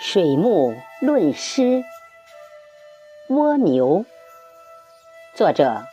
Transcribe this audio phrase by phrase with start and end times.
[0.00, 1.84] 水木论诗，
[3.28, 4.04] 蜗牛。
[5.36, 5.84] 作者：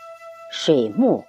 [0.51, 1.24] 水木。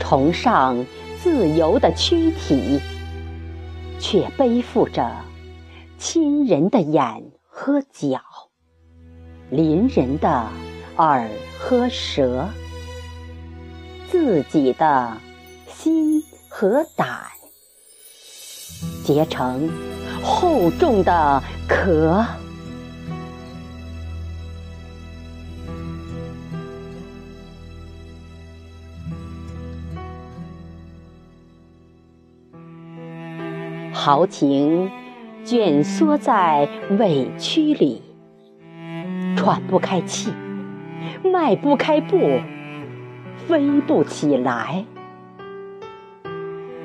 [0.00, 0.86] 崇尚
[1.22, 2.80] 自由的躯体，
[4.00, 5.10] 却背负着
[5.98, 8.20] 亲人的眼和脚，
[9.50, 10.48] 邻人的
[10.96, 11.28] 耳
[11.58, 12.48] 和舌，
[14.10, 15.18] 自己的
[15.68, 17.30] 心和胆。
[19.04, 19.68] 结成
[20.22, 22.24] 厚重的壳，
[33.92, 34.90] 豪情
[35.44, 36.66] 卷缩在
[36.98, 38.00] 委屈里，
[39.36, 40.32] 喘不开气，
[41.22, 42.40] 迈不开步，
[43.46, 44.86] 飞不起来，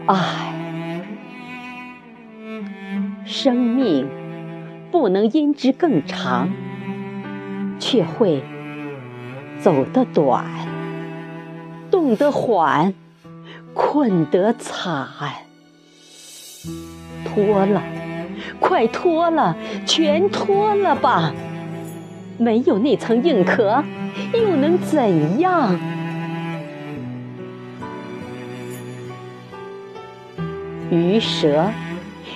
[0.07, 0.58] 唉。
[3.31, 4.09] 生命
[4.89, 6.49] 不能因之更长，
[7.77, 8.41] 却会
[9.59, 10.43] 走得短，
[11.91, 12.95] 动得缓，
[13.75, 15.07] 困得惨。
[17.23, 17.83] 脱了，
[18.59, 19.55] 快脱了，
[19.85, 21.31] 全脱了吧！
[22.39, 23.83] 没有那层硬壳，
[24.33, 25.77] 又能怎样？
[30.89, 31.69] 鱼蛇。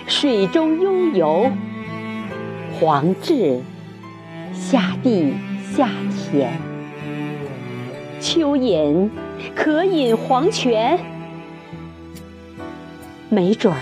[0.08, 1.52] 水中悠游，
[2.80, 3.60] 黄雉
[4.54, 5.34] 下地
[5.76, 6.50] 下田，
[8.22, 9.10] 蚯蚓
[9.56, 11.00] 可饮黄泉，
[13.30, 13.80] 没准儿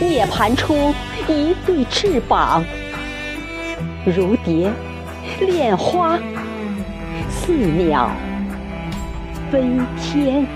[0.00, 0.92] 涅盘出
[1.28, 2.64] 一对翅膀，
[4.04, 4.70] 如蝶
[5.40, 6.18] 恋花，
[7.30, 8.10] 似鸟
[9.50, 9.62] 飞
[10.00, 10.46] 天。